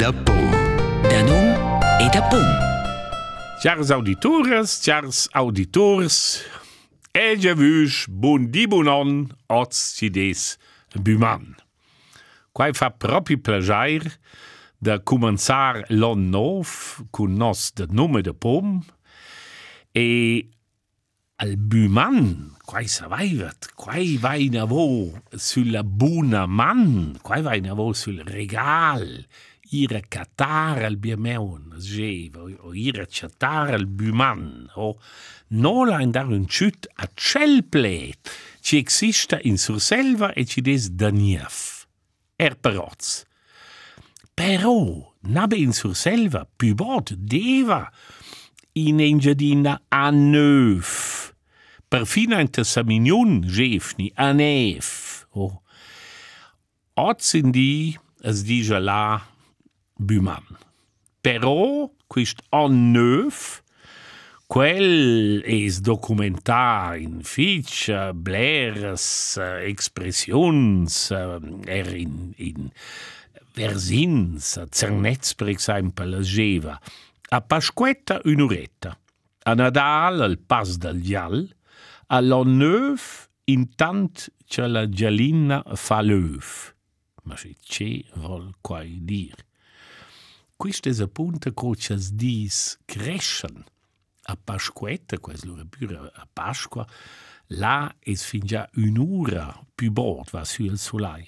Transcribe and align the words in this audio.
da 0.00 0.12
pom. 0.12 0.46
Da 1.04 1.20
num 1.28 1.48
e 2.00 2.06
da 2.08 2.22
pum. 2.30 2.46
Chers 3.60 3.90
auditores, 3.90 4.80
chers 4.80 5.28
auditors, 5.36 6.40
e 7.12 7.36
già 7.36 7.52
vus 7.52 8.06
bon 8.08 8.46
di 8.48 8.64
bon 8.64 8.88
an 8.88 9.10
oz 9.52 9.76
cides 9.98 10.56
buman. 10.96 11.44
Quai 12.56 12.72
fa 12.72 12.88
propi 12.88 13.36
plagiar 13.36 14.06
de 14.80 14.96
començar 15.04 15.84
l'an 15.92 16.30
nov 16.32 16.72
cun 17.12 17.36
nos 17.36 17.68
de 17.76 17.84
nome 17.92 18.24
de 18.24 18.32
pom 18.32 18.80
e 19.92 20.48
al 21.44 21.56
buman, 21.60 22.56
quai 22.64 22.88
savaivat, 22.88 23.74
quai 23.76 24.16
vai 24.16 24.48
navo 24.48 25.12
sulla 25.36 25.84
buna 25.84 26.46
man, 26.48 27.18
quai 27.20 27.44
vai 27.44 27.60
navo 27.60 27.92
sul 27.92 28.24
regal, 28.24 29.04
ira 29.70 30.00
catar 30.02 30.82
al 30.84 30.96
biemeun, 30.96 31.76
geva, 31.78 32.42
o 32.66 32.74
ira 32.74 33.06
chatar 33.06 33.74
al 33.74 33.86
buman, 33.86 34.68
o 34.74 34.96
nola 35.50 36.00
andar 36.02 36.26
un 36.26 36.46
chut 36.46 36.88
a 36.96 37.08
cel 37.14 37.62
plet, 37.62 38.30
ci 38.60 38.78
exista 38.78 39.38
in 39.42 39.58
surselva 39.58 40.32
e 40.32 40.44
ci 40.44 40.60
des 40.60 40.90
danief. 40.90 41.86
Er 42.36 42.56
peroz. 42.56 43.24
Però, 44.34 45.14
nabe 45.22 45.58
in 45.60 45.72
surselva, 45.72 46.46
pubot, 46.56 47.14
deva, 47.14 47.84
in 48.74 49.00
engiadina 49.00 49.82
a 49.88 50.10
neuf. 50.10 51.34
Perfino 51.90 52.38
ente 52.38 52.64
saminiun 52.64 53.42
gefni, 53.42 54.10
a 54.14 54.32
nef. 54.32 55.26
Oh. 55.34 55.62
Oz 56.94 57.34
in 57.34 57.50
di, 57.50 57.98
es 58.22 58.44
dice 58.46 58.78
la, 58.78 59.20
buman. 60.00 60.44
Però, 61.20 61.90
quist 62.08 62.40
an 62.56 62.92
neuf, 62.94 63.60
quel 64.50 65.44
es 65.46 65.78
documentar 65.86 66.96
in 66.98 67.20
fitch, 67.22 67.86
blers, 68.14 69.38
expressions, 69.62 70.96
er 71.12 71.92
in, 71.94 72.32
in 72.36 72.72
versins, 73.54 74.56
cernets 74.72 75.36
per 75.38 75.52
exemple, 75.52 76.24
geva. 76.26 76.80
A 77.30 77.40
Pasquetta 77.40 78.20
un'oretta. 78.24 78.96
A 79.46 79.54
Nadal 79.54 80.24
al 80.26 80.38
pas 80.38 80.76
del 80.82 80.98
gial, 81.06 81.44
a 82.10 82.18
l'an 82.20 82.58
neuf 82.58 83.28
intant 83.46 84.28
che 84.50 84.66
la 84.66 84.88
gialina 84.88 85.62
fa 85.76 86.02
l'œuf. 86.02 86.74
Ma 87.22 87.36
se 87.36 87.54
ce 87.62 88.04
vol 88.16 88.50
quai 88.60 88.98
Quist 90.60 90.86
es 90.86 91.00
appunto 91.00 91.54
coches 91.54 92.10
dis 92.12 92.76
crescen. 92.84 93.64
A 94.26 94.36
Pasquetta, 94.36 95.16
quais 95.16 95.42
lura 95.46 95.64
pure 95.64 96.10
a 96.14 96.26
Pasqua, 96.26 96.84
là 97.48 97.90
es 98.04 98.26
fin 98.28 98.44
già 98.44 98.68
un'ora 98.76 99.56
più 99.74 99.90
bord 99.90 100.28
va 100.30 100.44
su 100.44 100.64
il 100.64 100.76
solai. 100.76 101.24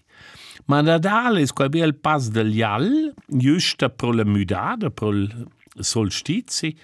Ma 0.66 0.82
Nadal 0.82 1.38
es 1.38 1.50
quai 1.50 1.70
bel 1.70 1.94
pas 1.94 2.28
del 2.28 2.52
gial, 2.52 3.14
giusta 3.26 3.88
pro 3.88 4.12
la 4.12 4.26
mudada, 4.26 4.90
pro 4.90 5.08
il 5.08 5.48
solstizi, 5.80 6.76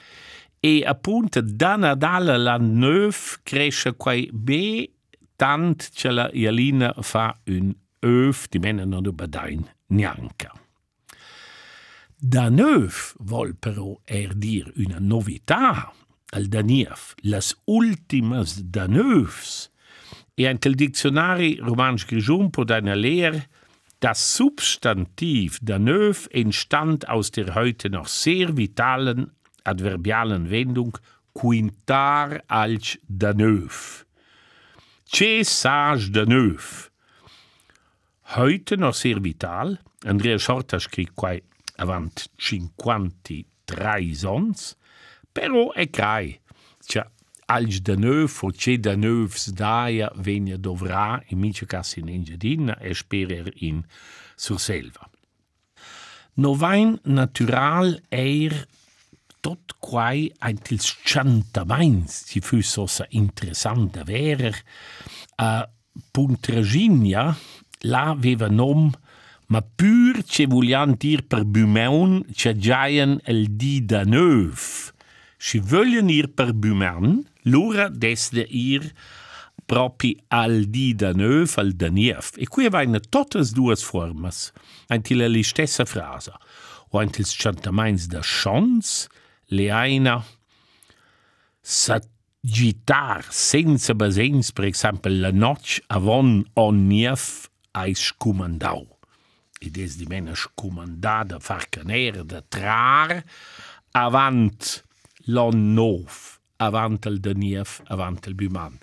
e 0.58 0.82
appunto 0.86 1.42
da 1.42 1.76
Nadal 1.76 2.42
l'an 2.42 2.78
neuf 2.78 3.40
cresce 3.42 3.92
quai 3.94 4.26
be 4.32 4.88
tant 5.36 5.90
che 5.92 6.10
la 6.10 6.30
Ialina 6.32 6.94
fa 7.02 7.38
un 7.44 7.76
öf 8.00 8.48
di 8.48 8.58
mena 8.58 8.86
non 8.86 9.04
ubedain 9.04 9.68
neanca. 9.88 10.50
Danöv 12.20 13.14
volpero 13.20 14.00
er 14.04 14.34
dir 14.34 14.72
una 14.74 14.98
novità 14.98 15.92
al 16.32 16.48
Daniev, 16.50 17.14
las 17.22 17.54
ultimas 17.64 18.56
Danövs. 18.60 19.70
E 20.34 20.48
anche 20.48 20.68
il 20.68 20.74
dizionari 20.74 21.60
Romansch 21.60 22.06
Grigion 22.06 22.50
po 22.50 22.64
deiner 22.64 22.96
Lehre, 22.96 23.44
das 24.00 24.34
Substantiv 24.34 25.60
Danöv 25.62 26.28
entstand 26.32 27.08
aus 27.08 27.30
der 27.30 27.54
heute 27.54 27.88
noch 27.88 28.08
sehr 28.08 28.56
vitalen 28.56 29.30
adverbialen 29.62 30.50
Wendung 30.50 30.98
quintar 31.32 32.42
als 32.48 32.98
Danöv. 33.06 34.04
Cessage 35.06 36.10
Danöv. 36.10 36.90
Heute 38.34 38.76
noch 38.76 38.94
sehr 38.94 39.22
vital, 39.22 39.78
Andreas 40.04 40.48
Hortasch 40.48 40.90
kriegt 40.90 41.14
quasi 41.14 41.44
avant 41.78 42.30
53 42.36 44.14
sons, 44.14 44.76
però 45.32 45.72
è 45.72 45.88
crai. 45.90 46.38
Cioè, 46.84 47.06
als 47.46 47.80
da 47.80 47.94
neuf 47.96 48.42
o 48.42 48.52
ce 48.52 48.78
da 48.78 48.94
neuf 48.94 49.48
daia 49.48 50.10
venia 50.16 50.56
dovrà 50.56 51.22
in 51.28 51.38
mica 51.38 51.66
cassa 51.66 52.00
in 52.00 52.08
Engiadina 52.08 52.78
e 52.78 52.94
sperer 52.94 53.50
in 53.62 53.82
Surselva. 54.36 55.08
Novain 56.34 56.98
natural 57.04 58.00
eir 58.10 58.66
tot 59.40 59.76
quai 59.78 60.30
ein 60.38 60.58
tils 60.58 60.98
chantamais 61.02 62.24
si 62.28 62.40
fus 62.40 62.76
ossa 62.76 63.06
interessant 63.10 63.96
da 63.96 64.04
verer 64.04 64.54
a 65.36 65.68
Puntraginia 66.12 67.34
la 67.90 68.10
aveva 68.10 68.48
nom 68.48 68.90
ma 69.48 69.62
pur 69.62 70.20
ce 70.28 70.44
voglian 70.44 70.92
dir 71.00 71.22
per 71.24 71.44
bumeun 71.48 72.20
ce 72.36 72.52
giaien 72.52 73.16
el 73.24 73.46
di 73.60 73.80
da 73.80 74.04
neuf. 74.04 74.92
Si 75.38 75.58
voglien 75.58 76.10
ir 76.12 76.28
per 76.36 76.52
bumeun, 76.52 77.22
l'ora 77.48 77.88
desde 77.88 78.44
ir 78.44 78.92
propi 79.68 80.16
al 80.28 80.66
di 80.68 80.92
da 80.94 81.14
neuf 81.16 81.56
al 81.60 81.72
da 81.80 81.88
nief. 81.88 82.34
E 82.36 82.44
qui 82.44 82.68
vaina 82.68 83.00
totes 83.00 83.54
duas 83.56 83.84
formas, 83.84 84.50
antil 84.92 85.24
li 85.32 85.44
stessa 85.44 85.88
frasa. 85.88 86.36
O 86.92 87.00
antils 87.00 87.32
chantamains 87.36 88.08
da 88.12 88.20
chons, 88.24 89.08
le 89.48 89.70
aina 89.72 90.18
s'agitar 91.62 93.24
senza 93.32 93.96
basens, 93.96 94.52
per 94.52 94.68
exemple, 94.68 95.12
la 95.24 95.32
noc 95.32 95.80
avon 95.88 96.44
on 96.56 96.84
nief 96.88 97.48
ai 97.72 97.96
scumandau. 97.96 98.97
Ed 99.58 99.78
es 99.78 99.96
di 99.98 100.06
mena 100.06 100.34
scumandada 100.34 101.40
far 101.40 101.66
caner 101.70 102.24
da 102.24 102.42
trar 102.42 103.22
avant 103.92 104.82
l'on 105.26 105.74
nov, 105.74 106.38
avant 106.58 107.06
el 107.06 107.20
danief, 107.20 107.80
avant 107.88 108.26
el 108.26 108.34
buman. 108.34 108.78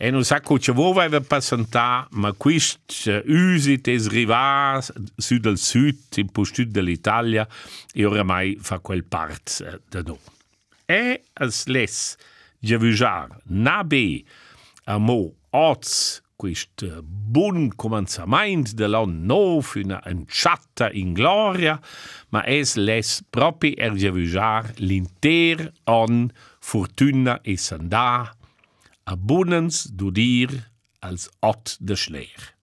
E 0.00 0.10
non 0.10 0.22
sa 0.22 0.40
vo 0.40 0.90
aveva 0.90 1.20
passantà, 1.20 2.06
ma 2.12 2.32
quist 2.32 3.08
uh, 3.08 3.18
usit 3.26 3.88
es 3.88 4.06
rivà 4.06 4.78
sud 5.18 5.42
del 5.42 5.58
sud, 5.58 5.98
in 6.16 6.30
postut 6.30 6.68
dell'Italia, 6.70 7.48
e 7.92 8.04
oramai 8.04 8.56
fa 8.60 8.78
quel 8.78 9.02
part 9.02 9.58
uh, 9.66 9.80
da 9.90 10.02
no. 10.06 10.20
E 10.86 11.24
as 11.34 11.66
les 11.66 12.16
giavujar 12.62 13.40
nabe 13.50 14.22
a 14.86 14.98
mo 14.98 15.34
oz 15.50 16.22
questo 16.38 17.02
buon 17.02 17.74
cominciamento 17.74 18.70
della 18.72 19.04
nuova 19.04 20.00
inciatta 20.06 20.88
in 20.92 21.12
gloria, 21.12 21.80
ma 22.28 22.44
es 22.46 22.76
les 22.76 23.24
propi 23.28 23.74
ergevugiar 23.76 24.70
l'inter 24.76 25.72
on 25.86 26.30
fortuna 26.60 27.40
e 27.42 27.56
sandà, 27.56 28.30
abundance 29.10 29.90
dudir 29.90 30.70
als 31.00 31.28
ot 31.40 31.76
de 31.80 31.96
schleer. 31.96 32.54